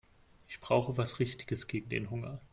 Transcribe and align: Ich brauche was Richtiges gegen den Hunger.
Ich 0.47 0.59
brauche 0.59 0.97
was 0.97 1.19
Richtiges 1.19 1.67
gegen 1.67 1.89
den 1.89 2.09
Hunger. 2.09 2.41